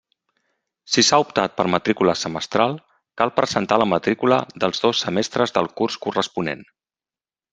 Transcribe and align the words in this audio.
Si 0.93 1.01
s'ha 1.09 1.17
optat 1.23 1.51
per 1.57 1.65
matrícula 1.73 2.15
semestral, 2.21 2.73
cal 3.21 3.33
presentar 3.41 3.79
la 3.83 3.89
matrícula 3.93 4.41
dels 4.65 4.83
dos 4.89 5.05
semestres 5.05 5.55
del 5.59 5.73
curs 5.83 5.99
corresponent. 6.07 6.67